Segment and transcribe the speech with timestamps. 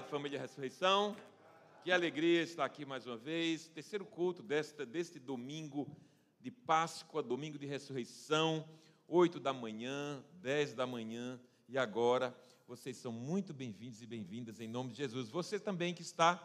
[0.00, 1.14] Tarde, família Ressurreição.
[1.84, 3.68] Que alegria estar aqui mais uma vez.
[3.68, 5.86] Terceiro culto desta, deste domingo
[6.40, 8.66] de Páscoa, domingo de ressurreição,
[9.06, 12.34] 8 da manhã, 10 da manhã e agora.
[12.66, 15.28] Vocês são muito bem-vindos e bem-vindas em nome de Jesus.
[15.28, 16.40] Você também que está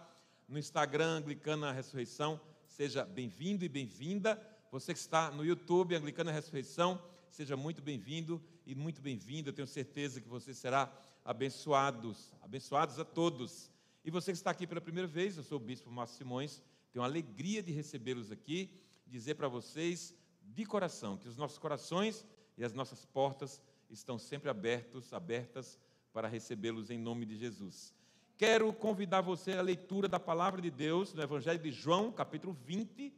[0.50, 4.42] no Instagram Anglicana Ressurreição, seja bem-vindo e bem-vinda.
[4.70, 9.54] Você que está no YouTube Anglicana Ressurreição, seja muito bem-vindo e muito bem-vinda.
[9.54, 10.92] Tenho certeza que você será
[11.26, 13.72] abençoados, abençoados a todos.
[14.06, 16.62] E você que está aqui pela primeira vez, eu sou o Bispo Márcio Simões,
[16.94, 18.70] tenho a alegria de recebê-los aqui,
[19.08, 22.24] dizer para vocês de coração que os nossos corações
[22.56, 25.80] e as nossas portas estão sempre abertos, abertas
[26.14, 27.94] para recebê-los em nome de Jesus.
[28.38, 33.12] Quero convidar você à leitura da palavra de Deus no Evangelho de João, capítulo 20,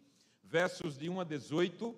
[0.43, 1.95] versos de 1 a 18.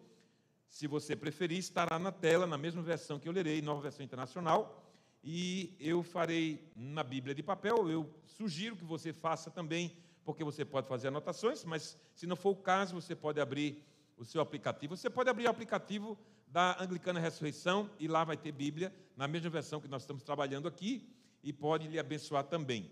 [0.68, 4.89] Se você preferir, estará na tela, na mesma versão que eu lerei, nova versão internacional.
[5.24, 7.90] E eu farei na Bíblia de papel.
[7.90, 12.52] Eu sugiro que você faça também, porque você pode fazer anotações, mas se não for
[12.52, 13.84] o caso, você pode abrir
[14.18, 14.96] o seu aplicativo.
[14.96, 19.50] Você pode abrir o aplicativo da Anglicana Ressurreição e lá vai ter Bíblia, na mesma
[19.50, 21.08] versão que nós estamos trabalhando aqui,
[21.44, 22.92] e pode lhe abençoar também.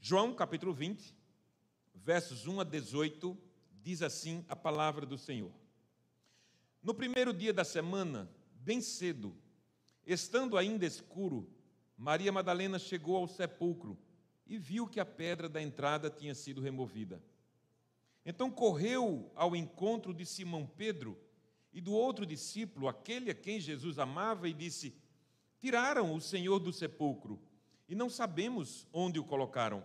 [0.00, 1.14] João capítulo 20,
[1.94, 3.36] versos 1 a 18,
[3.82, 5.52] diz assim a palavra do Senhor.
[6.82, 9.36] No primeiro dia da semana, bem cedo,
[10.06, 11.48] estando ainda escuro,
[11.96, 13.96] Maria Madalena chegou ao sepulcro
[14.46, 17.22] e viu que a pedra da entrada tinha sido removida.
[18.24, 21.18] Então correu ao encontro de Simão Pedro
[21.72, 24.94] e do outro discípulo, aquele a quem Jesus amava, e disse:
[25.58, 27.40] Tiraram o Senhor do sepulcro
[27.88, 29.82] e não sabemos onde o colocaram.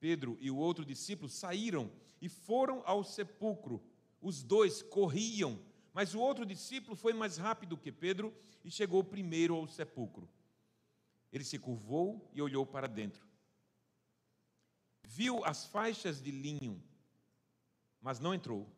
[0.00, 1.90] Pedro e o outro discípulo saíram
[2.20, 3.82] e foram ao sepulcro.
[4.20, 5.58] Os dois corriam,
[5.92, 8.34] mas o outro discípulo foi mais rápido que Pedro
[8.64, 10.28] e chegou primeiro ao sepulcro.
[11.32, 13.26] Ele se curvou e olhou para dentro.
[15.04, 16.82] Viu as faixas de linho,
[18.00, 18.68] mas não entrou.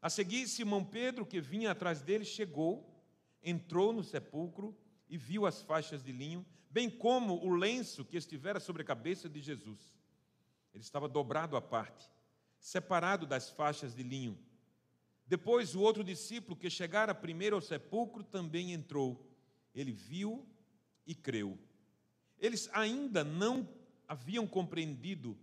[0.00, 2.86] A seguir, Simão Pedro, que vinha atrás dele, chegou,
[3.42, 4.76] entrou no sepulcro
[5.08, 9.28] e viu as faixas de linho, bem como o lenço que estivera sobre a cabeça
[9.28, 9.94] de Jesus.
[10.74, 12.10] Ele estava dobrado à parte,
[12.58, 14.38] separado das faixas de linho.
[15.34, 19.20] Depois, o outro discípulo que chegara primeiro ao sepulcro também entrou.
[19.74, 20.46] Ele viu
[21.04, 21.58] e creu.
[22.38, 23.68] Eles ainda não
[24.06, 25.36] haviam compreendido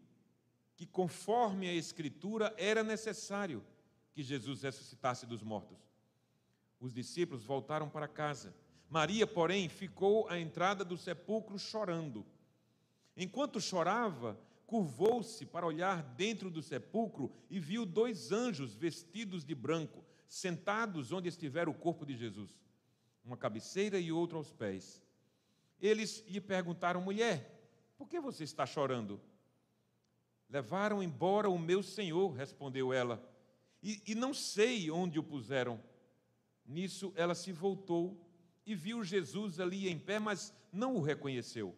[0.77, 3.61] que, conforme a Escritura, era necessário
[4.13, 5.77] que Jesus ressuscitasse dos mortos.
[6.79, 8.55] Os discípulos voltaram para casa.
[8.89, 12.25] Maria, porém, ficou à entrada do sepulcro chorando.
[13.17, 14.39] Enquanto chorava,
[14.71, 21.27] curvou-se para olhar dentro do sepulcro e viu dois anjos vestidos de branco, sentados onde
[21.27, 22.57] estivera o corpo de Jesus,
[23.21, 25.03] uma cabeceira e outro aos pés.
[25.77, 29.19] Eles lhe perguntaram: mulher, por que você está chorando?
[30.49, 33.21] Levaram embora o meu senhor, respondeu ela
[33.83, 35.83] e, e não sei onde o puseram.
[36.65, 38.25] Nisso ela se voltou
[38.65, 41.75] e viu Jesus ali em pé, mas não o reconheceu.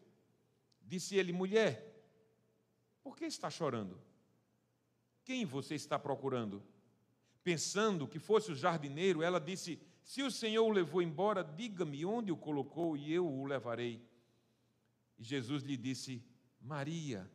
[0.80, 1.92] Disse ele: Mulher,
[3.04, 4.00] por que está chorando?
[5.24, 6.64] Quem você está procurando?
[7.44, 12.32] Pensando que fosse o jardineiro, ela disse: Se o Senhor o levou embora, diga-me onde
[12.32, 14.02] o colocou e eu o levarei.
[15.20, 16.24] E Jesus lhe disse:
[16.62, 17.30] Maria.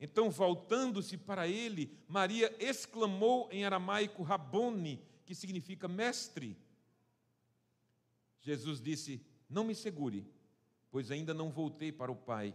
[0.00, 6.56] Então, voltando-se para ele, Maria exclamou em aramaico Rabone, que significa mestre.
[8.40, 10.26] Jesus disse: Não me segure,
[10.90, 12.54] pois ainda não voltei para o Pai.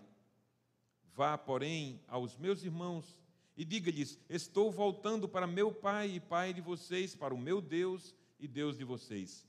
[1.15, 3.21] Vá, porém, aos meus irmãos
[3.55, 8.15] e diga-lhes: Estou voltando para meu Pai e Pai de vocês, para o meu Deus
[8.39, 9.47] e Deus de vocês.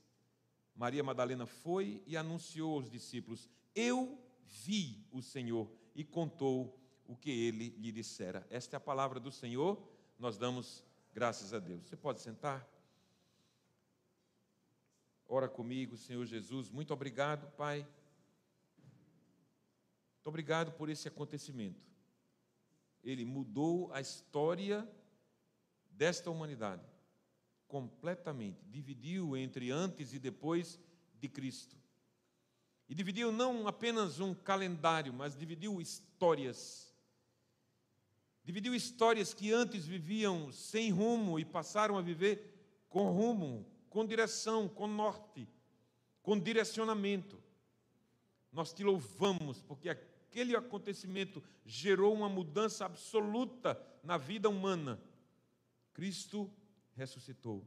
[0.75, 7.31] Maria Madalena foi e anunciou aos discípulos: Eu vi o Senhor e contou o que
[7.31, 8.45] ele lhe dissera.
[8.49, 9.81] Esta é a palavra do Senhor,
[10.19, 10.83] nós damos
[11.13, 11.87] graças a Deus.
[11.87, 12.67] Você pode sentar?
[15.27, 16.69] Ora comigo, Senhor Jesus.
[16.69, 17.87] Muito obrigado, Pai.
[20.25, 21.85] Muito obrigado por esse acontecimento.
[23.03, 24.89] Ele mudou a história
[25.91, 26.81] desta humanidade
[27.67, 28.65] completamente.
[28.65, 30.79] Dividiu entre antes e depois
[31.19, 31.77] de Cristo.
[32.89, 36.91] E dividiu não apenas um calendário, mas dividiu histórias
[38.43, 44.67] Dividiu histórias que antes viviam sem rumo e passaram a viver com rumo, com direção,
[44.67, 45.47] com norte,
[46.21, 47.41] com direcionamento.
[48.51, 49.89] Nós te louvamos porque
[50.35, 55.01] aquele acontecimento gerou uma mudança absoluta na vida humana.
[55.93, 56.51] Cristo
[56.93, 57.65] ressuscitou.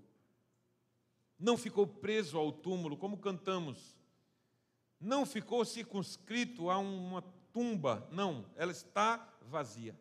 [1.39, 3.97] Não ficou preso ao túmulo, como cantamos.
[5.01, 7.23] não ficou circunscrito a uma
[7.53, 9.99] tumba, não, ela está vazia.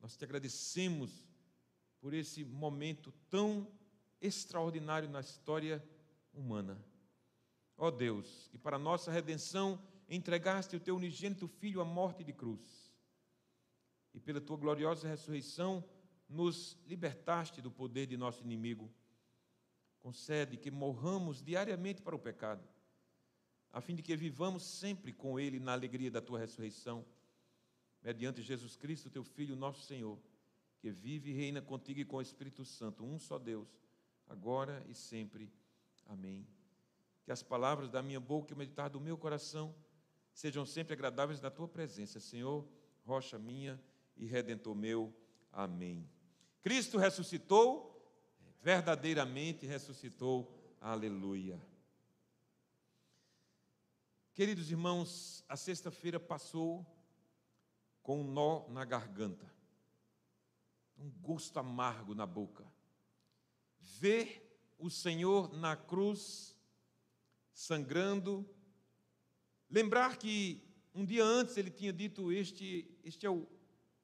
[0.00, 1.28] Nós te agradecemos
[2.00, 3.68] por esse momento tão
[4.20, 5.84] extraordinário na história
[6.32, 6.82] humana.
[7.76, 9.78] Ó Deus, que para nossa redenção
[10.14, 12.92] entregaste o teu unigênito Filho à morte de cruz,
[14.12, 15.84] e pela tua gloriosa ressurreição
[16.28, 18.90] nos libertaste do poder de nosso inimigo.
[20.00, 22.62] Concede que morramos diariamente para o pecado,
[23.72, 27.04] a fim de que vivamos sempre com Ele na alegria da tua ressurreição
[28.02, 30.18] mediante Jesus Cristo, teu Filho, nosso Senhor,
[30.78, 33.66] que vive e reina contigo e com o Espírito Santo, um só Deus,
[34.28, 35.50] agora e sempre.
[36.06, 36.46] Amém.
[37.24, 39.74] Que as palavras da minha boca e o meditar do meu coração
[40.34, 42.68] sejam sempre agradáveis na tua presença, Senhor,
[43.06, 43.80] rocha minha
[44.16, 45.14] e redentor meu.
[45.52, 46.10] Amém.
[46.60, 47.90] Cristo ressuscitou,
[48.60, 50.52] verdadeiramente ressuscitou.
[50.80, 51.64] Aleluia.
[54.34, 56.84] Queridos irmãos, a sexta-feira passou
[58.02, 59.50] com um nó na garganta,
[60.98, 62.66] um gosto amargo na boca.
[63.78, 66.56] Ver o Senhor na cruz,
[67.52, 68.48] sangrando,
[69.70, 70.62] lembrar que
[70.94, 73.46] um dia antes ele tinha dito: Este, este, é, o,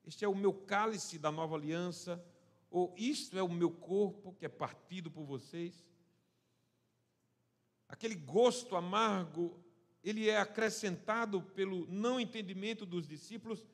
[0.05, 2.23] este é o meu cálice da nova aliança,
[2.71, 5.85] ou isto é o meu corpo que é partido por vocês.
[7.89, 9.59] Aquele gosto amargo,
[10.03, 13.67] ele é acrescentado pelo não entendimento dos discípulos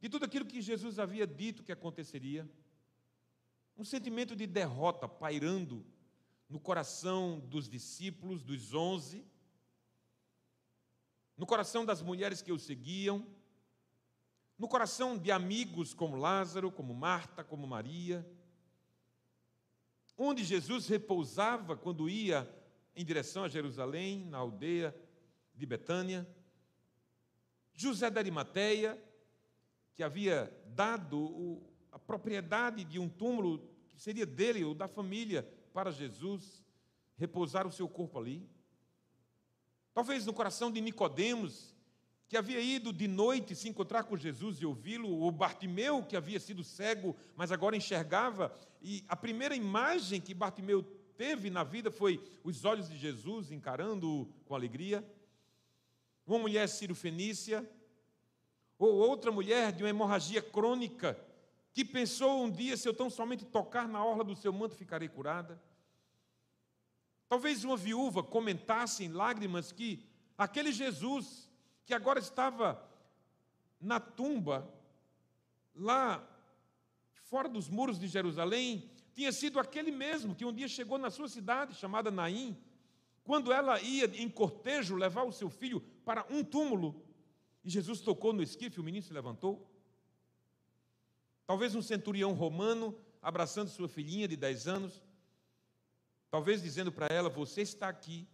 [0.00, 2.48] de tudo aquilo que Jesus havia dito que aconteceria.
[3.76, 5.84] Um sentimento de derrota pairando
[6.48, 9.24] no coração dos discípulos, dos onze,
[11.42, 13.26] no coração das mulheres que o seguiam,
[14.56, 18.24] no coração de amigos como Lázaro, como Marta, como Maria,
[20.16, 22.48] onde Jesus repousava quando ia
[22.94, 24.96] em direção a Jerusalém, na aldeia
[25.52, 26.24] de Betânia,
[27.74, 28.96] José da Arimateia,
[29.96, 31.60] que havia dado
[31.90, 35.42] a propriedade de um túmulo que seria dele ou da família
[35.72, 36.62] para Jesus,
[37.16, 38.48] repousar o seu corpo ali.
[39.94, 41.74] Talvez no coração de Nicodemos,
[42.28, 46.40] que havia ido de noite se encontrar com Jesus e ouvi-lo, ou Bartimeu, que havia
[46.40, 48.50] sido cego, mas agora enxergava,
[48.80, 50.82] e a primeira imagem que Bartimeu
[51.16, 55.06] teve na vida foi os olhos de Jesus encarando-o com alegria.
[56.26, 57.68] Uma mulher sírio-fenícia,
[58.78, 61.18] ou outra mulher de uma hemorragia crônica,
[61.72, 65.08] que pensou um dia, se eu tão somente tocar na orla do seu manto, ficarei
[65.08, 65.60] curada.
[67.32, 70.04] Talvez uma viúva comentasse em lágrimas que
[70.36, 71.48] aquele Jesus,
[71.86, 72.86] que agora estava
[73.80, 74.70] na tumba,
[75.74, 76.22] lá
[77.22, 81.26] fora dos muros de Jerusalém, tinha sido aquele mesmo que um dia chegou na sua
[81.26, 82.54] cidade, chamada Naim,
[83.24, 87.02] quando ela ia em cortejo levar o seu filho para um túmulo,
[87.64, 89.66] e Jesus tocou no esquife, o menino se levantou.
[91.46, 95.02] Talvez um centurião romano abraçando sua filhinha de 10 anos,
[96.32, 98.26] talvez dizendo para ela: Você está aqui,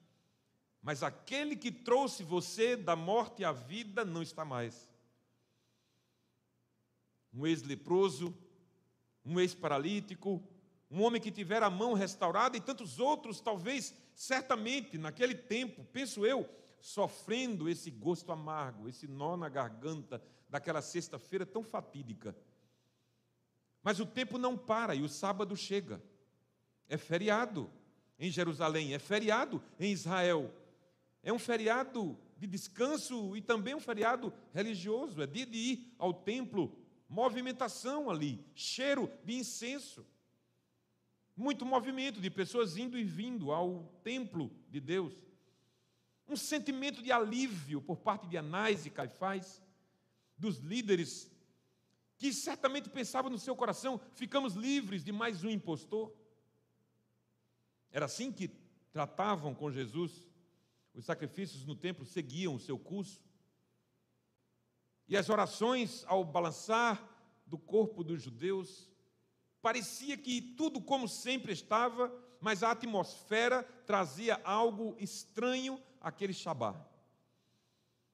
[0.81, 4.89] mas aquele que trouxe você da morte à vida não está mais.
[7.35, 8.33] Um ex-leproso,
[9.25, 10.41] um ex-paralítico,
[10.89, 16.25] um homem que tivera a mão restaurada e tantos outros, talvez, certamente, naquele tempo, penso
[16.25, 16.49] eu,
[16.81, 22.35] sofrendo esse gosto amargo, esse nó na garganta daquela sexta-feira tão fatídica.
[23.83, 26.01] Mas o tempo não para e o sábado chega.
[26.89, 27.71] É feriado
[28.19, 30.53] em Jerusalém, é feriado em Israel.
[31.23, 35.23] É um feriado de descanso e também um feriado religioso.
[35.23, 36.77] É dia de ir ao templo,
[37.09, 40.07] movimentação ali, cheiro de incenso.
[41.37, 45.29] Muito movimento de pessoas indo e vindo ao templo de Deus
[46.29, 49.63] um sentimento de alívio por parte de Anás e Caifás,
[50.37, 51.31] dos líderes,
[52.19, 56.13] que certamente pensavam no seu coração: ficamos livres de mais um impostor.
[57.91, 58.49] Era assim que
[58.93, 60.29] tratavam com Jesus.
[60.95, 63.21] Os sacrifícios no templo seguiam o seu curso.
[65.09, 67.03] E as orações, ao balançar
[67.47, 68.91] do corpo dos judeus,
[69.63, 76.75] parecia que tudo como sempre estava, mas a atmosfera trazia algo estranho aquele Shabá.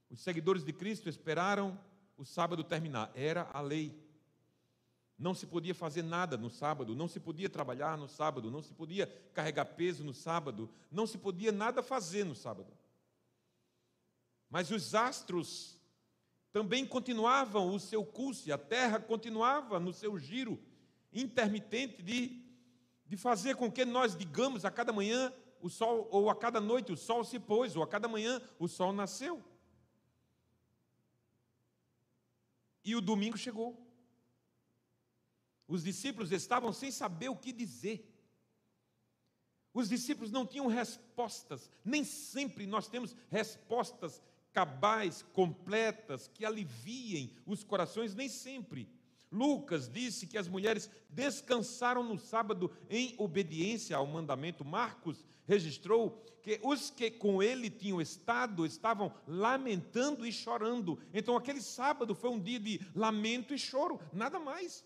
[0.09, 1.79] Os seguidores de Cristo esperaram
[2.17, 4.04] o sábado terminar, era a lei.
[5.19, 8.75] Não se podia fazer nada no sábado, não se podia trabalhar no sábado, não se
[8.75, 12.73] podia carregar peso no sábado, não se podia nada fazer no sábado.
[14.51, 15.81] Mas os astros
[16.53, 20.61] também continuavam o seu curso, e a terra continuava no seu giro
[21.13, 22.45] intermitente de,
[23.07, 26.93] de fazer com que nós digamos a cada manhã o sol, ou a cada noite
[26.93, 29.43] o sol se pôs, ou a cada manhã o sol nasceu.
[32.85, 33.84] E o domingo chegou.
[35.67, 38.11] Os discípulos estavam sem saber o que dizer.
[39.73, 41.71] Os discípulos não tinham respostas.
[41.85, 48.89] Nem sempre nós temos respostas cabais, completas, que aliviem os corações, nem sempre.
[49.33, 54.65] Lucas disse que as mulheres descansaram no sábado em obediência ao mandamento.
[54.65, 61.01] Marcos registrou que os que com ele tinham estado estavam lamentando e chorando.
[61.13, 64.85] Então, aquele sábado foi um dia de lamento e choro, nada mais.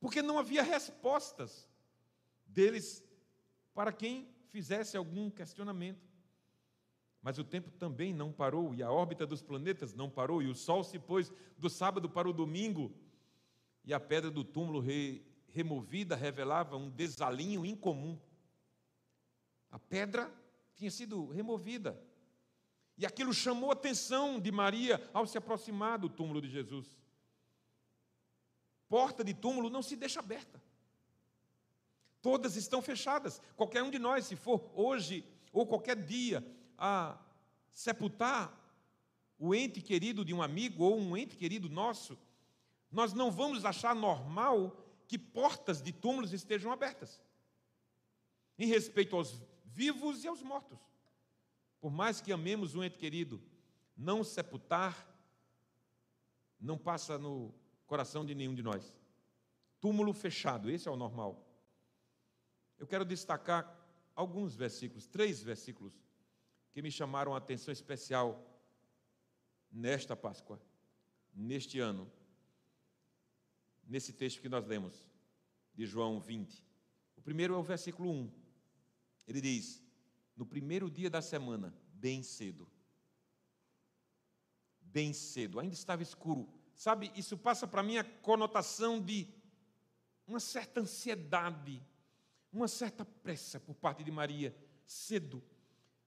[0.00, 1.68] Porque não havia respostas
[2.46, 3.04] deles
[3.74, 6.06] para quem fizesse algum questionamento.
[7.22, 10.54] Mas o tempo também não parou, e a órbita dos planetas não parou, e o
[10.54, 12.94] Sol se pôs do sábado para o domingo,
[13.84, 18.18] e a pedra do túmulo re, removida revelava um desalinho incomum.
[19.70, 20.32] A pedra
[20.74, 22.00] tinha sido removida.
[22.98, 26.94] E aquilo chamou a atenção de Maria ao se aproximar do túmulo de Jesus.
[28.88, 30.62] Porta de túmulo não se deixa aberta.
[32.22, 33.40] Todas estão fechadas.
[33.56, 36.44] Qualquer um de nós, se for hoje ou qualquer dia
[36.78, 37.18] a
[37.72, 38.52] sepultar
[39.38, 42.18] o ente querido de um amigo ou um ente querido nosso,
[42.90, 44.76] nós não vamos achar normal
[45.06, 47.20] que portas de túmulos estejam abertas,
[48.58, 50.78] em respeito aos vivos e aos mortos.
[51.80, 53.42] Por mais que amemos um ente querido,
[53.96, 55.06] não sepultar
[56.58, 57.54] não passa no
[57.86, 58.94] coração de nenhum de nós.
[59.80, 61.46] Túmulo fechado, esse é o normal.
[62.78, 63.74] Eu quero destacar
[64.14, 65.94] alguns versículos, três versículos,
[66.72, 68.44] que me chamaram a atenção especial
[69.70, 70.60] nesta Páscoa,
[71.34, 72.10] neste ano
[73.86, 75.06] nesse texto que nós lemos,
[75.74, 76.64] de João 20.
[77.16, 78.30] O primeiro é o versículo 1.
[79.28, 79.82] Ele diz:
[80.36, 82.68] No primeiro dia da semana, bem cedo.
[84.80, 86.48] Bem cedo, ainda estava escuro.
[86.76, 89.26] Sabe, isso passa para mim a conotação de
[90.28, 91.82] uma certa ansiedade,
[92.52, 94.54] uma certa pressa por parte de Maria,
[94.84, 95.42] cedo.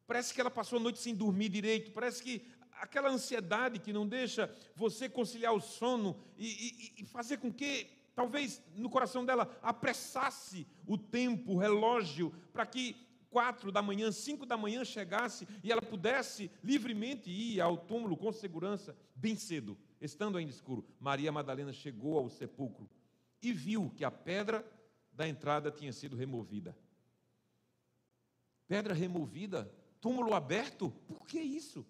[0.06, 4.08] Parece que ela passou a noite sem dormir direito, parece que aquela ansiedade que não
[4.08, 9.58] deixa você conciliar o sono e, e, e fazer com que, talvez no coração dela,
[9.64, 12.96] apressasse o tempo, o relógio, para que
[13.32, 18.32] quatro da manhã, cinco da manhã chegasse e ela pudesse livremente ir ao túmulo com
[18.32, 20.86] segurança, bem cedo, estando ainda escuro.
[21.00, 22.89] Maria Madalena chegou ao sepulcro
[23.41, 24.65] e viu que a pedra
[25.12, 26.77] da entrada tinha sido removida.
[28.68, 31.86] Pedra removida, túmulo aberto, por que isso?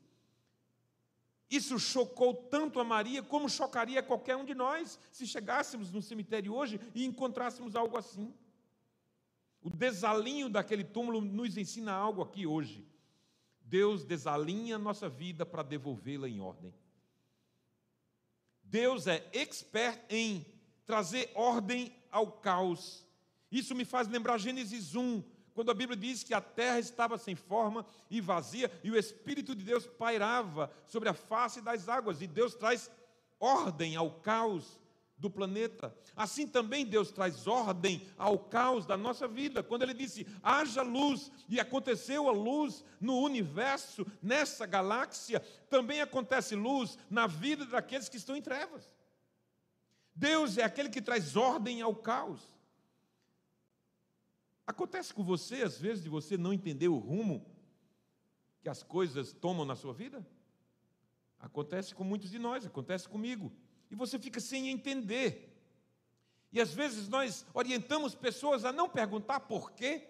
[1.50, 6.54] Isso chocou tanto a Maria como chocaria qualquer um de nós se chegássemos no cemitério
[6.54, 8.34] hoje e encontrássemos algo assim.
[9.62, 12.88] O desalinho daquele túmulo nos ensina algo aqui hoje.
[13.62, 16.74] Deus desalinha a nossa vida para devolvê-la em ordem.
[18.70, 20.46] Deus é expert em
[20.86, 23.06] trazer ordem ao caos.
[23.52, 25.24] Isso me faz lembrar Gênesis 1,
[25.54, 29.56] quando a Bíblia diz que a terra estava sem forma e vazia e o Espírito
[29.56, 32.90] de Deus pairava sobre a face das águas, e Deus traz
[33.40, 34.79] ordem ao caos
[35.20, 35.96] do planeta.
[36.16, 39.62] Assim também Deus traz ordem ao caos da nossa vida.
[39.62, 46.56] Quando ele disse: "Haja luz", e aconteceu a luz no universo, nessa galáxia, também acontece
[46.56, 48.90] luz na vida daqueles que estão em trevas.
[50.16, 52.42] Deus é aquele que traz ordem ao caos.
[54.66, 57.46] Acontece com você, às vezes, de você não entender o rumo
[58.62, 60.26] que as coisas tomam na sua vida?
[61.40, 63.52] Acontece com muitos de nós, acontece comigo.
[63.89, 65.50] E você fica sem entender.
[66.51, 70.08] E às vezes nós orientamos pessoas a não perguntar por quê,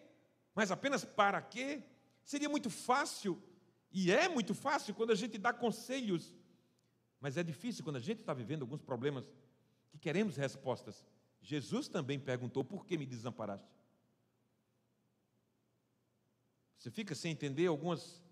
[0.54, 1.84] mas apenas para quê.
[2.24, 3.42] Seria muito fácil,
[3.92, 6.36] e é muito fácil quando a gente dá conselhos,
[7.20, 9.30] mas é difícil quando a gente está vivendo alguns problemas
[9.90, 11.06] que queremos respostas.
[11.42, 13.68] Jesus também perguntou: por que me desamparaste?
[16.78, 18.24] Você fica sem entender algumas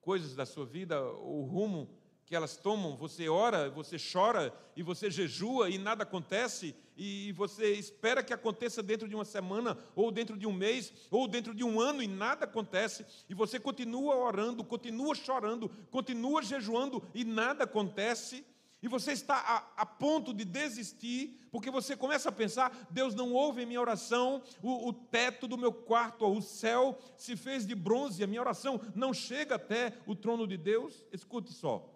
[0.00, 1.88] coisas da sua vida, o rumo
[2.26, 2.96] que elas tomam.
[2.96, 8.82] Você ora, você chora e você jejua e nada acontece, e você espera que aconteça
[8.82, 12.06] dentro de uma semana, ou dentro de um mês, ou dentro de um ano e
[12.06, 18.44] nada acontece, e você continua orando, continua chorando, continua jejuando e nada acontece
[18.84, 23.32] e você está a, a, ponto de desistir, porque você começa a pensar: Deus não
[23.32, 27.74] ouve a minha oração, o, o teto do meu quarto, o céu se fez de
[27.74, 31.06] bronze, a minha oração não chega até o trono de Deus.
[31.10, 31.93] Escute só: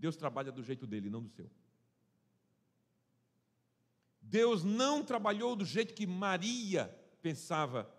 [0.00, 1.48] Deus trabalha do jeito dele, não do seu.
[4.22, 6.86] Deus não trabalhou do jeito que Maria
[7.20, 7.92] pensava.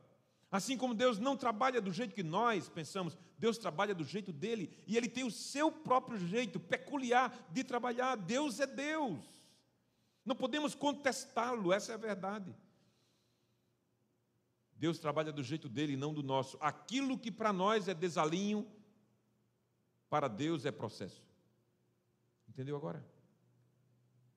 [0.51, 4.73] Assim como Deus não trabalha do jeito que nós pensamos, Deus trabalha do jeito dele
[4.87, 8.15] e ele tem o seu próprio jeito peculiar de trabalhar.
[8.15, 9.23] Deus é Deus.
[10.25, 12.55] Não podemos contestá-lo, essa é a verdade.
[14.75, 16.57] Deus trabalha do jeito dele e não do nosso.
[16.59, 18.67] Aquilo que para nós é desalinho,
[20.09, 21.30] para Deus é processo.
[22.51, 23.03] Entendeu agora?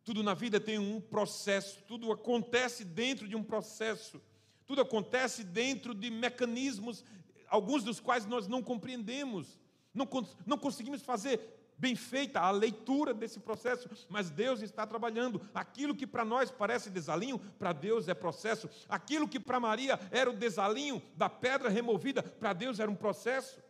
[0.05, 4.23] Tudo na vida tem um processo, tudo acontece dentro de um processo.
[4.67, 7.05] Tudo acontece dentro de mecanismos,
[7.49, 9.61] alguns dos quais nós não compreendemos,
[9.93, 10.09] não,
[10.47, 11.41] não conseguimos fazer
[11.77, 15.43] bem feita a leitura desse processo, mas Deus está trabalhando.
[15.53, 18.71] Aquilo que para nós parece desalinho, para Deus é processo.
[18.89, 23.61] Aquilo que para Maria era o desalinho da pedra removida, para Deus era um processo.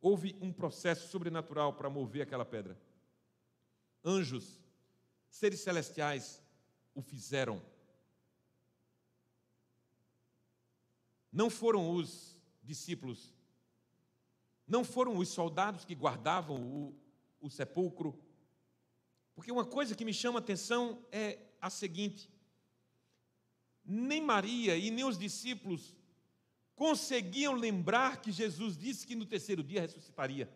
[0.00, 2.78] Houve um processo sobrenatural para mover aquela pedra.
[4.04, 4.60] Anjos,
[5.28, 6.42] seres celestiais
[6.94, 7.62] o fizeram.
[11.32, 13.34] não foram os discípulos,
[14.66, 16.94] não foram os soldados que guardavam o,
[17.40, 18.18] o sepulcro,
[19.34, 22.30] porque uma coisa que me chama a atenção é a seguinte:
[23.84, 25.94] nem Maria e nem os discípulos
[26.78, 30.48] conseguiam lembrar que Jesus disse que no terceiro dia ressuscitaria,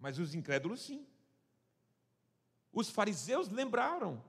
[0.00, 1.06] mas os incrédulos sim.
[2.72, 4.24] Os fariseus lembraram,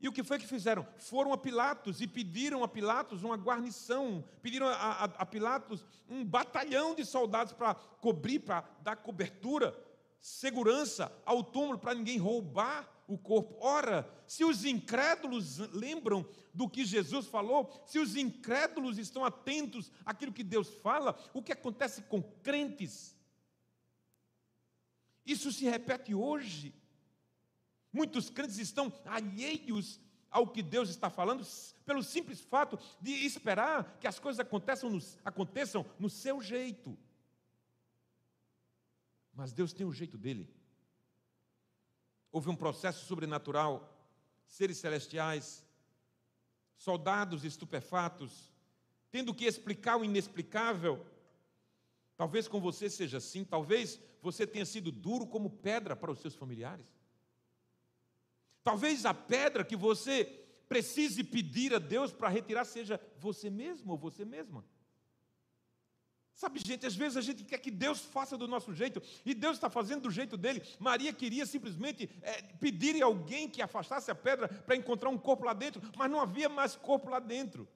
[0.00, 0.86] e o que foi que fizeram?
[0.96, 6.24] Foram a Pilatos e pediram a Pilatos uma guarnição, pediram a, a, a Pilatos um
[6.24, 9.78] batalhão de soldados para cobrir, para dar cobertura,
[10.18, 13.56] segurança ao túmulo, para ninguém roubar o corpo.
[13.60, 20.32] Ora, se os incrédulos lembram do que Jesus falou, se os incrédulos estão atentos àquilo
[20.32, 23.14] que Deus fala, o que acontece com crentes?
[25.24, 26.74] Isso se repete hoje.
[27.92, 31.46] Muitos crentes estão alheios ao que Deus está falando,
[31.86, 36.98] pelo simples fato de esperar que as coisas aconteçam no, aconteçam no seu jeito.
[39.32, 40.52] Mas Deus tem o jeito dele.
[42.34, 43.96] Houve um processo sobrenatural,
[44.48, 45.64] seres celestiais,
[46.76, 48.52] soldados estupefatos,
[49.08, 51.06] tendo que explicar o inexplicável.
[52.16, 56.34] Talvez com você seja assim, talvez você tenha sido duro como pedra para os seus
[56.34, 56.92] familiares.
[58.64, 60.24] Talvez a pedra que você
[60.68, 64.64] precise pedir a Deus para retirar seja você mesmo ou você mesma.
[66.34, 69.56] Sabe, gente, às vezes a gente quer que Deus faça do nosso jeito, e Deus
[69.56, 70.62] está fazendo do jeito dele.
[70.80, 75.44] Maria queria simplesmente é, pedir a alguém que afastasse a pedra para encontrar um corpo
[75.44, 77.68] lá dentro, mas não havia mais corpo lá dentro.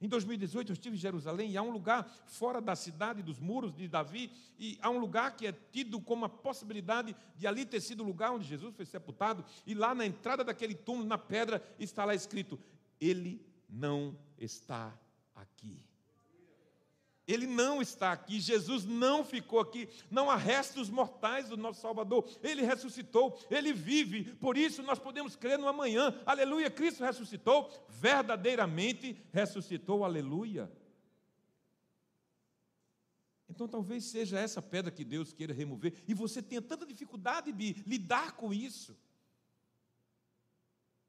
[0.00, 3.74] Em 2018 eu estive em Jerusalém e há um lugar fora da cidade, dos muros
[3.74, 7.80] de Davi, e há um lugar que é tido como a possibilidade de ali ter
[7.80, 11.62] sido o lugar onde Jesus foi sepultado, e lá na entrada daquele túmulo, na pedra,
[11.78, 12.58] está lá escrito:
[13.00, 14.96] Ele não está
[15.36, 15.80] aqui.
[17.26, 22.28] Ele não está aqui, Jesus não ficou aqui, não há restos mortais do nosso Salvador,
[22.40, 29.20] ele ressuscitou, ele vive, por isso nós podemos crer no amanhã, aleluia, Cristo ressuscitou, verdadeiramente
[29.32, 30.70] ressuscitou, aleluia.
[33.48, 37.82] Então talvez seja essa pedra que Deus queira remover, e você tenha tanta dificuldade de
[37.86, 38.96] lidar com isso.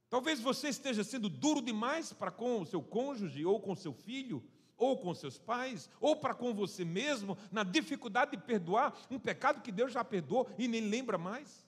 [0.10, 4.44] Talvez você esteja sendo duro demais para com o seu cônjuge ou com seu filho,
[4.78, 9.62] ou com seus pais, ou para com você mesmo, na dificuldade de perdoar um pecado
[9.62, 11.66] que Deus já perdoou e nem lembra mais.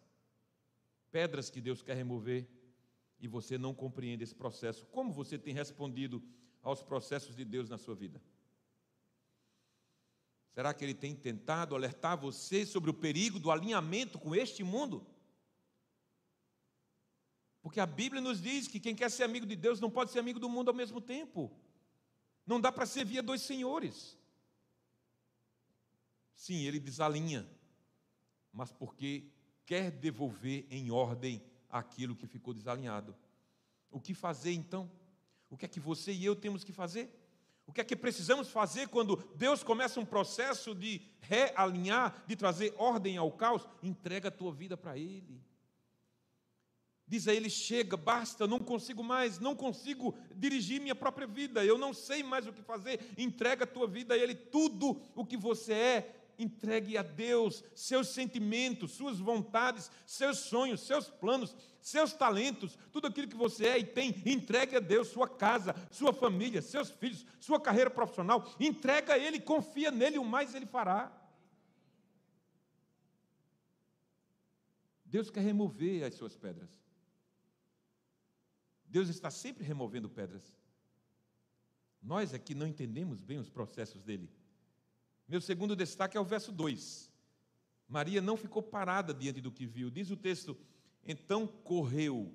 [1.12, 2.48] Pedras que Deus quer remover
[3.20, 4.86] e você não compreende esse processo.
[4.88, 6.24] Como você tem respondido
[6.62, 8.22] aos processos de Deus na sua vida?
[10.52, 15.06] Será que Ele tem tentado alertar você sobre o perigo do alinhamento com este mundo?
[17.70, 20.18] Porque a Bíblia nos diz que quem quer ser amigo de Deus não pode ser
[20.18, 21.56] amigo do mundo ao mesmo tempo.
[22.44, 24.18] Não dá para servir a dois senhores.
[26.34, 27.48] Sim, ele desalinha,
[28.52, 29.30] mas porque
[29.68, 33.16] quer devolver em ordem aquilo que ficou desalinhado.
[33.92, 34.90] O que fazer então?
[35.48, 37.16] O que é que você e eu temos que fazer?
[37.68, 42.74] O que é que precisamos fazer quando Deus começa um processo de realinhar, de trazer
[42.80, 43.64] ordem ao caos?
[43.84, 45.40] Entrega a tua vida para Ele.
[47.10, 51.76] Diz a ele: chega, basta, não consigo mais, não consigo dirigir minha própria vida, eu
[51.76, 53.00] não sei mais o que fazer.
[53.18, 58.10] Entrega a tua vida a Ele, tudo o que você é, entregue a Deus, seus
[58.10, 63.84] sentimentos, suas vontades, seus sonhos, seus planos, seus talentos, tudo aquilo que você é e
[63.84, 69.18] tem, entregue a Deus, sua casa, sua família, seus filhos, sua carreira profissional, entrega a
[69.18, 71.12] Ele, confia nele, o mais Ele fará.
[75.04, 76.79] Deus quer remover as suas pedras.
[78.90, 80.44] Deus está sempre removendo pedras.
[82.02, 84.30] Nós aqui não entendemos bem os processos dele.
[85.28, 87.12] Meu segundo destaque é o verso 2.
[87.88, 89.92] Maria não ficou parada diante do que viu.
[89.92, 90.58] Diz o texto:
[91.06, 92.34] então correu.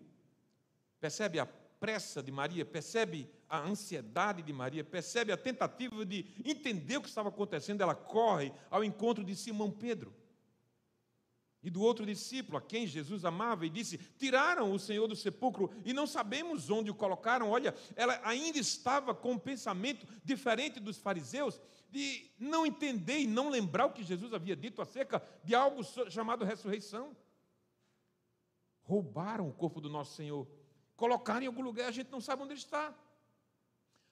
[1.01, 2.65] Percebe a pressa de Maria?
[2.65, 4.85] Percebe a ansiedade de Maria?
[4.85, 7.81] Percebe a tentativa de entender o que estava acontecendo?
[7.81, 10.15] Ela corre ao encontro de Simão Pedro
[11.65, 15.71] e do outro discípulo, a quem Jesus amava, e disse: Tiraram o Senhor do sepulcro
[15.83, 17.51] e não sabemos onde o colocaram.
[17.51, 21.59] Olha, ela ainda estava com um pensamento diferente dos fariseus,
[21.91, 26.45] de não entender e não lembrar o que Jesus havia dito acerca de algo chamado
[26.45, 27.17] ressurreição.
[28.83, 30.47] Roubaram o corpo do nosso Senhor,
[30.95, 32.95] colocaram em algum lugar, a gente não sabe onde ele está.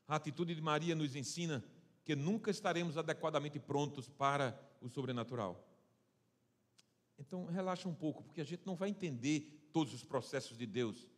[0.08, 1.62] A atitude de Maria nos ensina
[2.02, 5.71] que nunca estaremos adequadamente prontos para o sobrenatural.
[7.22, 11.08] Então, relaxa um pouco, porque a gente não vai entender todos os processos de Deus.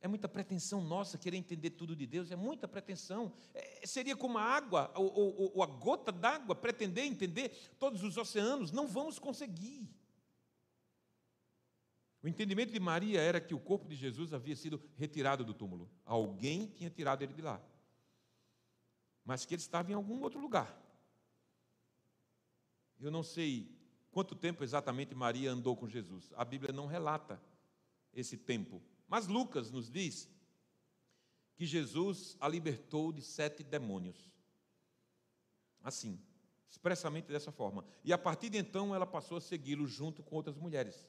[0.00, 3.32] É muita pretensão nossa querer entender tudo de Deus, é muita pretensão.
[3.52, 8.16] É, seria como a água, ou, ou, ou a gota d'água, pretender entender todos os
[8.16, 8.70] oceanos.
[8.70, 9.90] Não vamos conseguir.
[12.22, 15.90] O entendimento de Maria era que o corpo de Jesus havia sido retirado do túmulo.
[16.04, 17.60] Alguém tinha tirado ele de lá.
[19.24, 20.80] Mas que ele estava em algum outro lugar.
[23.00, 23.79] Eu não sei
[24.10, 26.32] Quanto tempo exatamente Maria andou com Jesus?
[26.36, 27.40] A Bíblia não relata
[28.12, 28.82] esse tempo.
[29.08, 30.28] Mas Lucas nos diz
[31.54, 34.30] que Jesus a libertou de sete demônios.
[35.82, 36.20] Assim,
[36.68, 37.84] expressamente dessa forma.
[38.04, 41.08] E a partir de então ela passou a segui-lo junto com outras mulheres.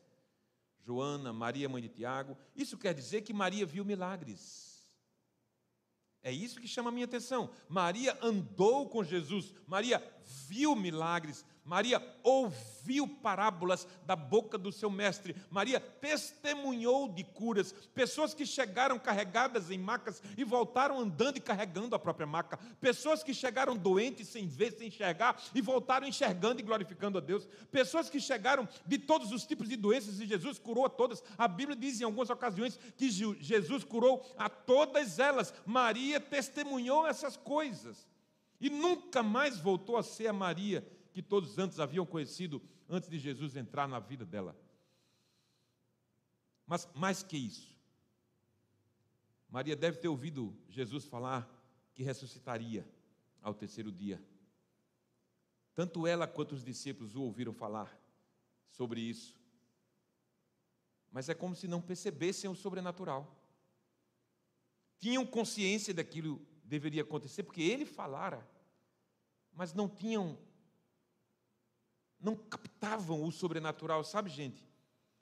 [0.83, 2.37] Joana, Maria, mãe de Tiago.
[2.55, 4.71] Isso quer dizer que Maria viu milagres.
[6.23, 7.49] É isso que chama a minha atenção.
[7.67, 10.01] Maria andou com Jesus, Maria
[10.47, 15.35] viu milagres, Maria ouviu parábolas da boca do seu mestre.
[15.49, 17.71] Maria testemunhou de curas.
[17.93, 22.57] Pessoas que chegaram carregadas em macas e voltaram andando e carregando a própria maca.
[22.79, 27.47] Pessoas que chegaram doentes sem ver, sem enxergar e voltaram enxergando e glorificando a Deus.
[27.71, 31.23] Pessoas que chegaram de todos os tipos de doenças e Jesus curou a todas.
[31.37, 35.53] A Bíblia diz em algumas ocasiões que Jesus curou a todas elas.
[35.63, 38.07] Maria testemunhou essas coisas.
[38.59, 43.19] E nunca mais voltou a ser a Maria que todos antes haviam conhecido antes de
[43.19, 44.55] Jesus entrar na vida dela.
[46.65, 47.77] Mas mais que isso,
[49.49, 51.49] Maria deve ter ouvido Jesus falar
[51.93, 52.87] que ressuscitaria
[53.41, 54.23] ao terceiro dia.
[55.75, 57.97] Tanto ela quanto os discípulos o ouviram falar
[58.69, 59.35] sobre isso.
[61.11, 63.37] Mas é como se não percebessem o sobrenatural.
[64.99, 68.47] Tinham consciência daquilo deveria acontecer, porque ele falara,
[69.51, 70.37] mas não tinham
[72.21, 74.63] não captavam o sobrenatural, sabe, gente?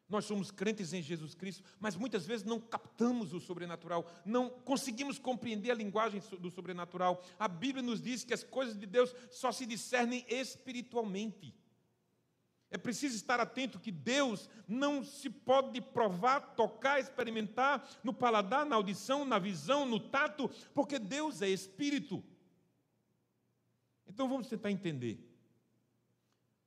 [0.10, 5.20] Nós somos crentes em Jesus Cristo, mas muitas vezes não captamos o sobrenatural, não conseguimos
[5.20, 7.24] compreender a linguagem do sobrenatural.
[7.38, 11.56] A Bíblia nos diz que as coisas de Deus só se discernem espiritualmente.
[12.72, 18.76] É preciso estar atento que Deus não se pode provar, tocar, experimentar no paladar, na
[18.76, 22.24] audição, na visão, no tato, porque Deus é espírito.
[24.08, 25.29] Então vamos tentar entender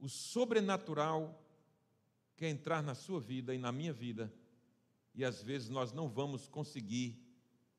[0.03, 1.41] o sobrenatural
[2.37, 4.35] quer entrar na sua vida e na minha vida,
[5.15, 7.25] e às vezes nós não vamos conseguir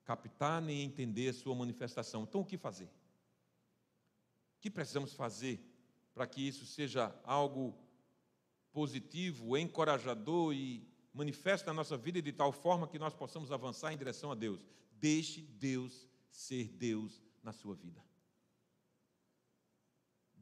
[0.05, 2.23] captar nem entender a sua manifestação.
[2.23, 2.85] Então, o que fazer?
[2.85, 5.69] O que precisamos fazer
[6.13, 7.77] para que isso seja algo
[8.71, 13.97] positivo, encorajador e manifeste na nossa vida de tal forma que nós possamos avançar em
[13.97, 14.65] direção a Deus?
[14.93, 18.01] Deixe Deus ser Deus na sua vida.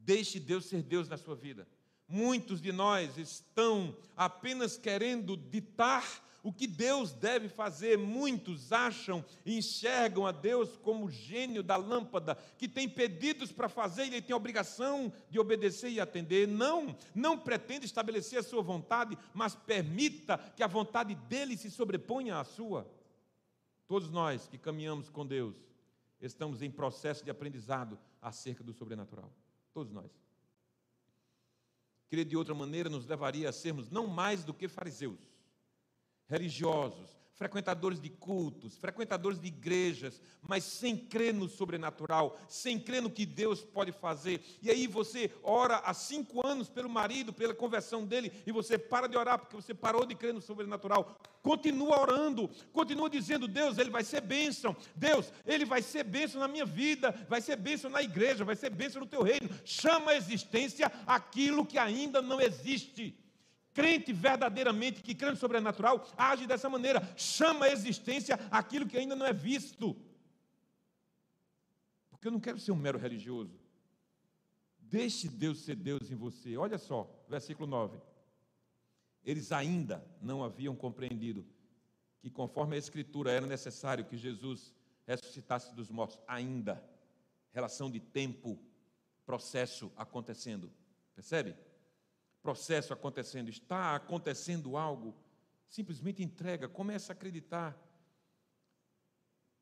[0.04, 1.66] Deixe Deus ser Deus na sua vida.
[2.08, 6.04] Muitos de nós estão apenas querendo ditar
[6.42, 7.96] o que Deus deve fazer.
[7.96, 14.04] Muitos acham e enxergam a Deus como gênio da lâmpada, que tem pedidos para fazer
[14.04, 16.48] e ele tem a obrigação de obedecer e atender.
[16.48, 22.38] Não, não pretende estabelecer a sua vontade, mas permita que a vontade dele se sobreponha
[22.38, 22.90] à sua.
[23.86, 25.54] Todos nós que caminhamos com Deus
[26.20, 29.30] estamos em processo de aprendizado acerca do sobrenatural.
[29.72, 30.10] Todos nós.
[32.08, 35.18] Querer de outra maneira nos levaria a sermos não mais do que fariseus,
[36.28, 43.10] religiosos, frequentadores de cultos, frequentadores de igrejas, mas sem crer no sobrenatural, sem crer no
[43.10, 44.40] que Deus pode fazer.
[44.62, 49.08] E aí você ora há cinco anos pelo marido, pela conversão dele, e você para
[49.08, 51.18] de orar porque você parou de crer no sobrenatural.
[51.42, 54.76] Continua orando, continua dizendo: Deus, ele vai ser bênção.
[54.94, 58.70] Deus, ele vai ser bênção na minha vida, vai ser bênção na igreja, vai ser
[58.70, 59.50] bênção no teu reino.
[59.64, 63.18] Chama a existência aquilo que ainda não existe.
[63.72, 69.16] Crente verdadeiramente, que crê no sobrenatural, age dessa maneira, chama a existência aquilo que ainda
[69.16, 69.96] não é visto.
[72.10, 73.58] Porque eu não quero ser um mero religioso.
[74.78, 76.56] Deixe Deus ser Deus em você.
[76.56, 77.98] Olha só, versículo 9.
[79.24, 81.46] Eles ainda não haviam compreendido
[82.20, 84.74] que, conforme a Escritura, era necessário que Jesus
[85.06, 86.20] ressuscitasse dos mortos.
[86.28, 86.84] Ainda.
[87.52, 88.58] Relação de tempo,
[89.24, 90.70] processo acontecendo.
[91.14, 91.56] Percebe?
[92.42, 93.48] Processo acontecendo.
[93.48, 95.14] Está acontecendo algo.
[95.68, 97.78] Simplesmente entrega, começa a acreditar.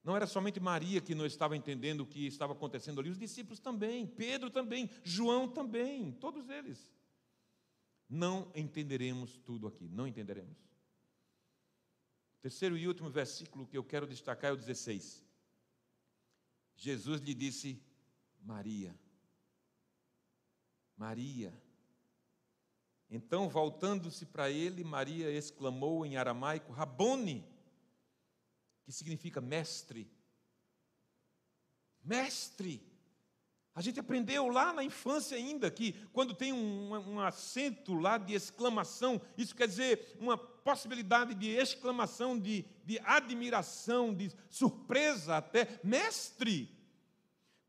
[0.03, 3.61] Não era somente Maria que não estava entendendo o que estava acontecendo ali, os discípulos
[3.61, 6.91] também, Pedro também, João também, todos eles.
[8.09, 10.59] Não entenderemos tudo aqui, não entenderemos.
[12.41, 15.23] Terceiro e último versículo que eu quero destacar é o 16.
[16.75, 17.81] Jesus lhe disse:
[18.41, 18.99] Maria.
[20.97, 21.53] Maria.
[23.11, 27.45] Então, voltando-se para ele, Maria exclamou em aramaico: Rabone,
[28.85, 30.09] que significa mestre.
[32.05, 32.89] Mestre.
[33.75, 38.35] A gente aprendeu lá na infância ainda que quando tem um, um, acento lá de
[38.35, 45.81] exclamação, isso quer dizer uma possibilidade de exclamação, de, de admiração, de surpresa até.
[45.83, 46.80] Mestre!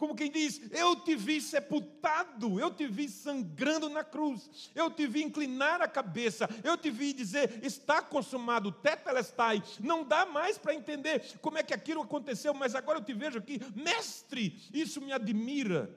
[0.01, 5.05] Como quem diz, eu te vi sepultado, eu te vi sangrando na cruz, eu te
[5.05, 10.73] vi inclinar a cabeça, eu te vi dizer, está consumado, tetelestai, não dá mais para
[10.73, 15.13] entender como é que aquilo aconteceu, mas agora eu te vejo aqui, mestre, isso me
[15.13, 15.95] admira.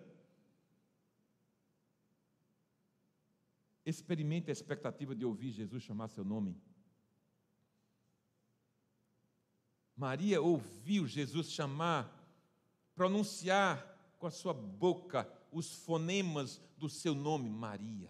[3.87, 6.61] Experimente a expectativa de ouvir Jesus chamar seu nome.
[9.97, 12.23] Maria ouviu Jesus chamar,
[12.95, 13.94] pronunciar
[14.25, 18.09] com a sua boca os fonemas do seu nome, Maria.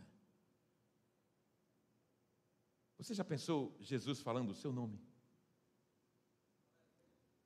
[2.96, 4.96] Você já pensou Jesus falando o seu nome?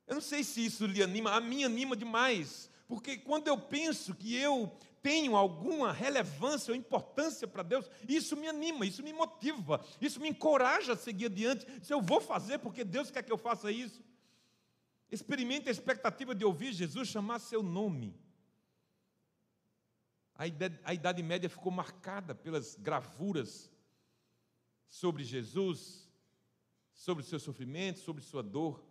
[0.05, 4.13] Eu não sei se isso lhe anima, a mim anima demais, porque quando eu penso
[4.13, 9.83] que eu tenho alguma relevância ou importância para Deus, isso me anima, isso me motiva,
[9.99, 11.65] isso me encoraja a seguir adiante.
[11.81, 14.03] Se eu vou fazer porque Deus quer que eu faça isso.
[15.11, 18.28] Experimente a expectativa de ouvir Jesus chamar seu nome
[20.39, 23.69] a idade, a idade Média ficou marcada pelas gravuras
[24.87, 26.09] sobre Jesus,
[26.93, 28.81] sobre o seu sofrimento, sobre sua dor.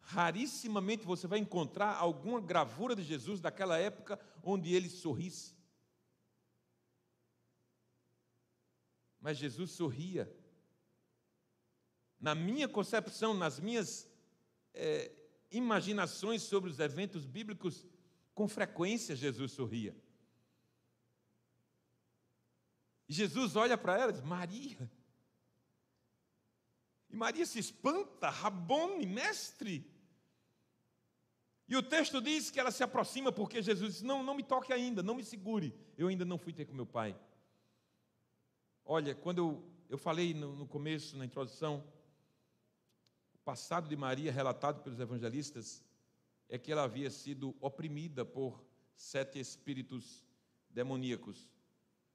[0.00, 5.54] Rarissimamente você vai encontrar alguma gravura de Jesus daquela época onde ele sorrisse.
[9.20, 10.28] Mas Jesus sorria.
[12.18, 14.10] Na minha concepção, nas minhas
[14.74, 15.12] é,
[15.48, 17.86] imaginações sobre os eventos bíblicos,
[18.34, 19.94] com frequência Jesus sorria.
[22.97, 24.90] E Jesus olha para ela e diz: Maria.
[27.08, 29.90] E Maria se espanta, Rabone, mestre.
[31.66, 34.72] E o texto diz que ela se aproxima porque Jesus diz: Não, não me toque
[34.72, 37.18] ainda, não me segure, eu ainda não fui ter com meu pai.
[38.84, 41.84] Olha, quando eu, eu falei no, no começo, na introdução,
[43.34, 45.82] o passado de Maria, relatado pelos evangelistas,
[46.48, 50.26] é que ela havia sido oprimida por sete espíritos
[50.70, 51.50] demoníacos.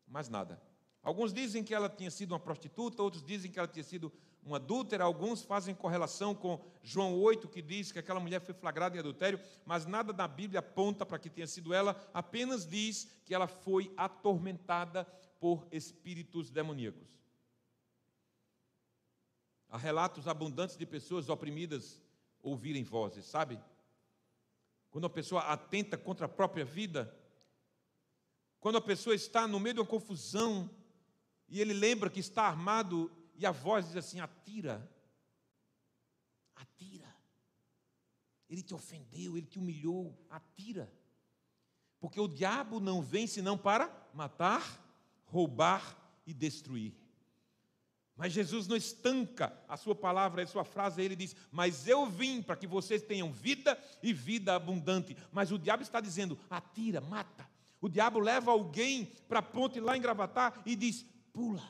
[0.08, 0.62] Mais nada.
[1.04, 4.12] Alguns dizem que ela tinha sido uma prostituta, outros dizem que ela tinha sido
[4.42, 8.96] uma adúltera, alguns fazem correlação com João 8, que diz que aquela mulher foi flagrada
[8.96, 13.36] em adultério, mas nada da Bíblia aponta para que tenha sido ela, apenas diz que
[13.36, 15.06] ela foi atormentada
[15.40, 17.22] por espíritos demoníacos.
[19.70, 22.02] Há relatos abundantes de pessoas oprimidas
[22.42, 23.60] ouvirem vozes, sabe?
[24.90, 27.14] Quando a pessoa atenta contra a própria vida,
[28.60, 30.70] quando a pessoa está no meio de uma confusão,
[31.54, 34.92] e ele lembra que está armado e a voz diz assim: atira,
[36.56, 37.16] atira.
[38.50, 40.92] Ele te ofendeu, ele te humilhou, atira.
[42.00, 44.84] Porque o diabo não vem senão para matar,
[45.26, 46.96] roubar e destruir.
[48.16, 52.42] Mas Jesus não estanca a sua palavra, a sua frase, ele diz: Mas eu vim
[52.42, 55.16] para que vocês tenham vida e vida abundante.
[55.32, 57.48] Mas o diabo está dizendo: atira, mata.
[57.80, 61.68] O diabo leva alguém para a ponte lá em Gravatar e diz: Pula,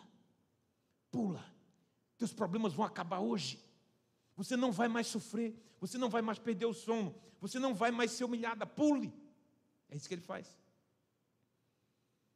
[1.09, 1.43] pula.
[2.17, 3.59] Teus problemas vão acabar hoje.
[4.35, 7.89] Você não vai mais sofrer, você não vai mais perder o sono, você não vai
[7.89, 8.67] mais ser humilhada.
[8.67, 9.11] Pule.
[9.89, 10.59] É isso que ele faz.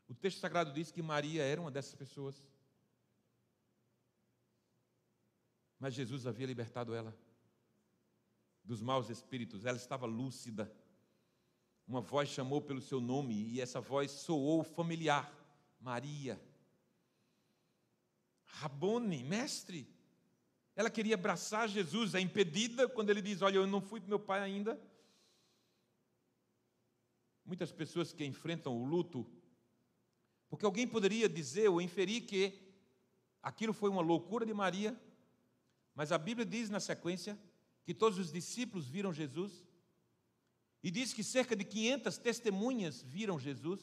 [0.07, 2.41] O texto sagrado diz que Maria era uma dessas pessoas.
[5.77, 7.15] Mas Jesus havia libertado ela
[8.63, 10.71] dos maus espíritos, ela estava lúcida.
[11.87, 15.31] Uma voz chamou pelo seu nome e essa voz soou familiar:
[15.79, 16.39] Maria.
[18.47, 19.87] Rabone, mestre.
[20.75, 24.19] Ela queria abraçar Jesus, é impedida quando ele diz: Olha, eu não fui para meu
[24.19, 24.79] pai ainda.
[27.45, 29.25] muitas pessoas que enfrentam o luto,
[30.49, 32.59] porque alguém poderia dizer ou inferir que
[33.41, 34.99] aquilo foi uma loucura de Maria,
[35.95, 37.39] mas a Bíblia diz na sequência
[37.85, 39.65] que todos os discípulos viram Jesus,
[40.83, 43.81] e diz que cerca de 500 testemunhas viram Jesus.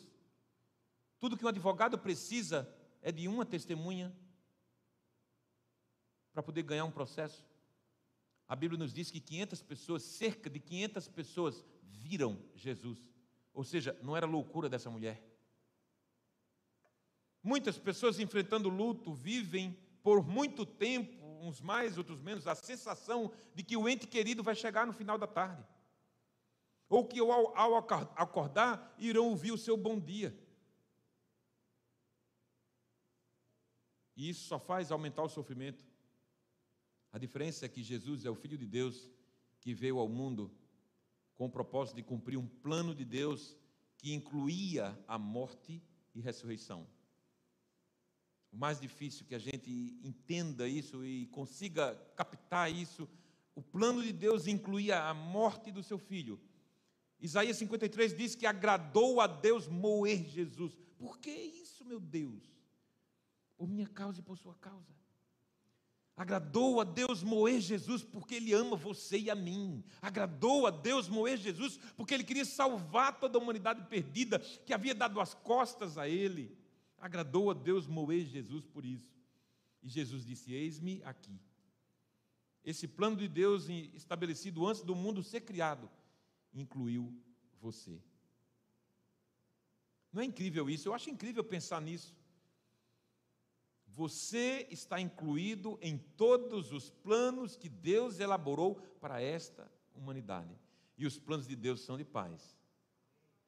[1.18, 2.68] Tudo que um advogado precisa
[3.03, 4.14] é de uma testemunha
[6.35, 7.47] para poder ganhar um processo.
[8.47, 12.99] A Bíblia nos diz que 500 pessoas, cerca de 500 pessoas, viram Jesus.
[13.55, 15.25] Ou seja, não era loucura dessa mulher.
[17.42, 23.62] Muitas pessoas enfrentando luto vivem por muito tempo, uns mais, outros menos, a sensação de
[23.62, 25.64] que o ente querido vai chegar no final da tarde.
[26.88, 30.37] Ou que ao, ao acordar irão ouvir o seu bom dia.
[34.16, 35.93] E isso só faz aumentar o sofrimento.
[37.14, 39.09] A diferença é que Jesus é o Filho de Deus
[39.61, 40.50] que veio ao mundo
[41.37, 43.57] com o propósito de cumprir um plano de Deus
[43.96, 45.81] que incluía a morte
[46.12, 46.85] e ressurreição.
[48.50, 53.09] O mais difícil que a gente entenda isso e consiga captar isso,
[53.55, 56.40] o plano de Deus incluía a morte do seu filho.
[57.20, 60.77] Isaías 53 diz que agradou a Deus moer Jesus.
[60.98, 62.42] Por que isso, meu Deus?
[63.57, 65.04] Por minha causa e por sua causa.
[66.16, 69.83] Agradou a Deus moer Jesus porque Ele ama você e a mim.
[70.00, 74.94] Agradou a Deus moer Jesus porque Ele queria salvar toda a humanidade perdida que havia
[74.94, 76.57] dado as costas a Ele.
[76.98, 79.12] Agradou a Deus moer Jesus por isso.
[79.83, 81.40] E Jesus disse: Eis-me aqui.
[82.64, 85.90] Esse plano de Deus estabelecido antes do mundo ser criado
[86.55, 87.12] incluiu
[87.61, 88.00] você.
[90.12, 90.88] Não é incrível isso?
[90.88, 92.14] Eu acho incrível pensar nisso.
[93.94, 100.50] Você está incluído em todos os planos que Deus elaborou para esta humanidade.
[100.98, 102.57] E os planos de Deus são de paz.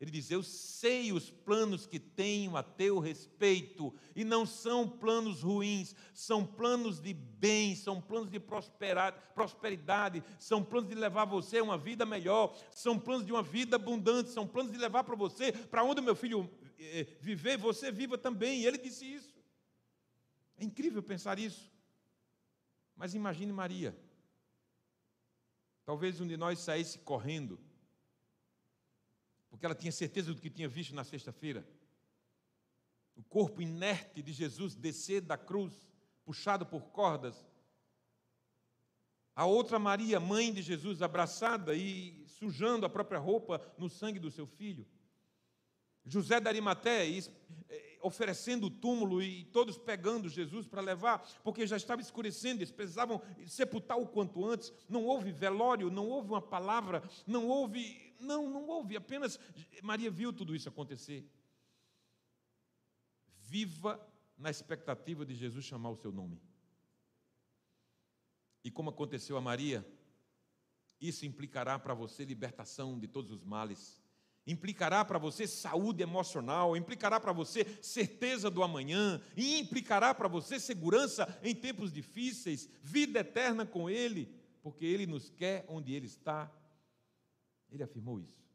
[0.01, 5.43] Ele diz: Eu sei os planos que tenho a teu respeito, e não são planos
[5.43, 11.65] ruins, são planos de bem, são planos de prosperidade, são planos de levar você a
[11.65, 15.51] uma vida melhor, são planos de uma vida abundante, são planos de levar para você,
[15.51, 18.61] para onde meu filho eh, viver, você viva também.
[18.61, 19.36] E ele disse isso.
[20.59, 21.71] É incrível pensar isso.
[22.95, 23.97] Mas imagine Maria.
[25.85, 27.61] Talvez um de nós saísse correndo,
[29.49, 31.67] porque ela tinha certeza do que tinha visto na sexta-feira.
[33.15, 35.89] O corpo inerte de Jesus descer da cruz,
[36.25, 37.47] puxado por cordas.
[39.35, 44.31] A outra Maria, mãe de Jesus, abraçada e sujando a própria roupa no sangue do
[44.31, 44.87] seu filho.
[46.05, 51.77] José da Arimaté eh, oferecendo o túmulo e todos pegando Jesus para levar, porque já
[51.77, 54.73] estava escurecendo, eles precisavam sepultar o quanto antes.
[54.89, 59.39] Não houve velório, não houve uma palavra, não houve, não, não houve, apenas
[59.83, 61.29] Maria viu tudo isso acontecer.
[63.41, 64.01] Viva
[64.37, 66.41] na expectativa de Jesus chamar o seu nome.
[68.63, 69.87] E como aconteceu a Maria,
[71.01, 74.01] isso implicará para você libertação de todos os males
[74.47, 80.61] implicará para você saúde emocional, implicará para você certeza do amanhã, e implicará para você
[80.61, 84.33] segurança em tempos difíceis, vida eterna com Ele,
[84.63, 86.51] porque Ele nos quer onde Ele está.
[87.69, 88.47] Ele afirmou isso.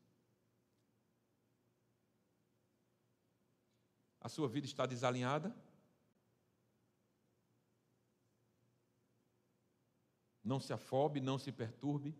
[4.21, 5.53] A sua vida está desalinhada?
[10.43, 12.15] Não se afobe, não se perturbe.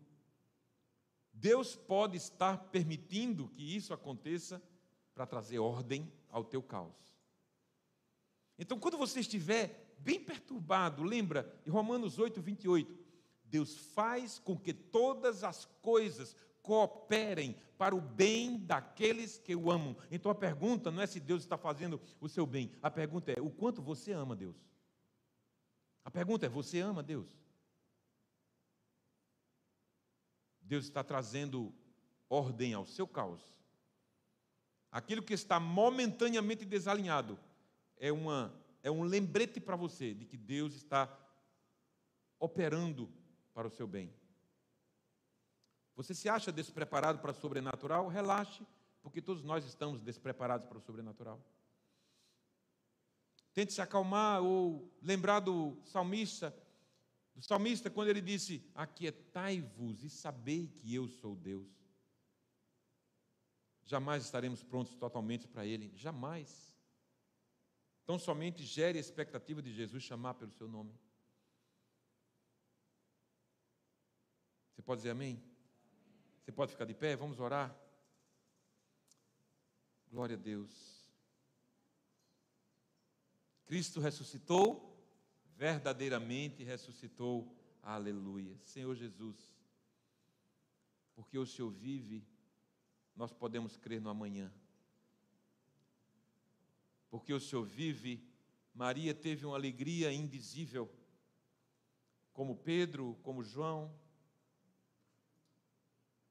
[1.41, 4.61] Deus pode estar permitindo que isso aconteça
[5.15, 6.95] para trazer ordem ao teu caos.
[8.59, 12.95] Então, quando você estiver bem perturbado, lembra em Romanos 8, 28,
[13.43, 19.97] Deus faz com que todas as coisas cooperem para o bem daqueles que o amam.
[20.11, 23.41] Então a pergunta não é se Deus está fazendo o seu bem, a pergunta é
[23.41, 24.55] o quanto você ama Deus.
[26.05, 27.40] A pergunta é: você ama Deus?
[30.71, 31.75] Deus está trazendo
[32.29, 33.41] ordem ao seu caos.
[34.89, 37.37] Aquilo que está momentaneamente desalinhado
[37.97, 41.13] é, uma, é um lembrete para você de que Deus está
[42.39, 43.11] operando
[43.53, 44.13] para o seu bem.
[45.93, 48.07] Você se acha despreparado para o sobrenatural?
[48.07, 48.65] Relaxe,
[49.01, 51.45] porque todos nós estamos despreparados para o sobrenatural.
[53.53, 56.55] Tente se acalmar ou lembrar do salmista
[57.35, 61.69] o salmista, quando ele disse: Aquietai-vos e sabei que eu sou Deus.
[63.85, 66.71] Jamais estaremos prontos totalmente para Ele, jamais.
[68.03, 70.93] Então, somente gere a expectativa de Jesus chamar pelo seu nome.
[74.73, 75.41] Você pode dizer amém?
[76.41, 77.15] Você pode ficar de pé?
[77.15, 77.75] Vamos orar.
[80.09, 81.01] Glória a Deus.
[83.65, 84.90] Cristo ressuscitou,
[85.61, 87.55] verdadeiramente ressuscitou.
[87.83, 88.57] Aleluia.
[88.63, 89.37] Senhor Jesus,
[91.13, 92.25] porque o Senhor vive,
[93.15, 94.51] nós podemos crer no amanhã.
[97.11, 98.27] Porque o Senhor vive,
[98.73, 100.91] Maria teve uma alegria indizível,
[102.33, 103.93] como Pedro, como João.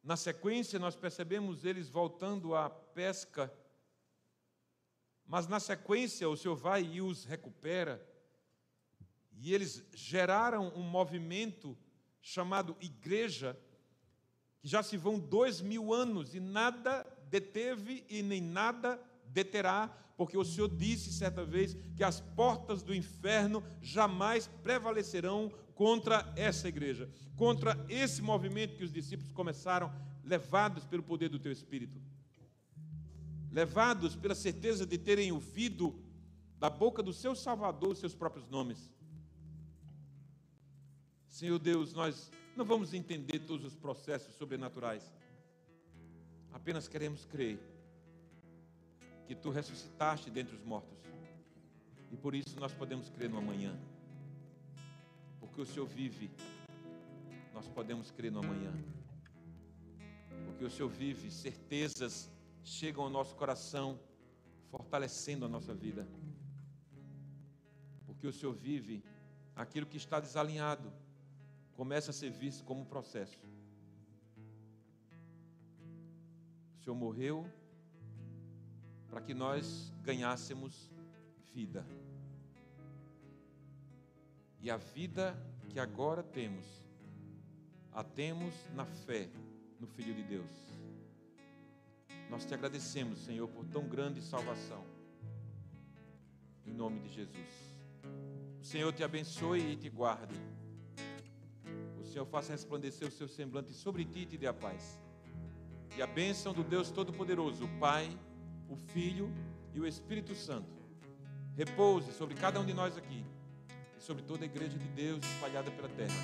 [0.03, 3.57] Na sequência, nós percebemos eles voltando à pesca,
[5.25, 8.05] mas na sequência o Senhor vai e os recupera,
[9.41, 11.77] e eles geraram um movimento
[12.21, 13.59] chamado igreja,
[14.61, 20.37] que já se vão dois mil anos e nada deteve e nem nada deterá, porque
[20.37, 27.09] o Senhor disse certa vez que as portas do inferno jamais prevalecerão contra essa igreja,
[27.35, 29.91] contra esse movimento que os discípulos começaram,
[30.23, 31.99] levados pelo poder do teu Espírito,
[33.51, 35.99] levados pela certeza de terem ouvido
[36.59, 38.91] da boca do seu Salvador os seus próprios nomes.
[41.31, 45.15] Senhor Deus, nós não vamos entender todos os processos sobrenaturais,
[46.53, 47.59] apenas queremos crer
[49.27, 50.99] que tu ressuscitaste dentre os mortos.
[52.11, 53.79] E por isso nós podemos crer no amanhã.
[55.39, 56.29] Porque o Senhor vive,
[57.55, 58.73] nós podemos crer no amanhã.
[60.47, 62.29] Porque o Senhor vive, certezas
[62.65, 64.01] chegam ao nosso coração,
[64.69, 66.09] fortalecendo a nossa vida.
[68.05, 69.05] Porque o Senhor vive,
[69.55, 70.93] aquilo que está desalinhado
[71.81, 73.39] começa a ser visto como um processo.
[76.75, 77.51] O Senhor morreu
[79.09, 80.93] para que nós ganhássemos
[81.55, 81.87] vida.
[84.61, 85.35] E a vida
[85.71, 86.67] que agora temos,
[87.93, 89.31] a temos na fé
[89.81, 90.55] no Filho de Deus.
[92.29, 94.85] Nós te agradecemos, Senhor, por tão grande salvação.
[96.67, 97.75] Em nome de Jesus.
[98.61, 100.60] O Senhor te abençoe e te guarde.
[102.11, 105.01] Senhor faça resplandecer o seu semblante sobre ti e te dê a paz.
[105.97, 108.11] E a bênção do Deus Todo-Poderoso, o Pai,
[108.69, 109.33] o Filho
[109.73, 110.81] e o Espírito Santo
[111.57, 113.25] repouse sobre cada um de nós aqui
[113.99, 116.15] e sobre toda a igreja de Deus espalhada pela terra,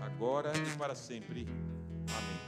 [0.00, 1.46] agora e para sempre.
[2.16, 2.45] Amém.